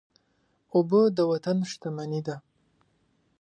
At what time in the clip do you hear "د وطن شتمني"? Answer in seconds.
1.17-2.21